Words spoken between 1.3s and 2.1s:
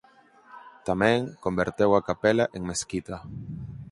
converteu a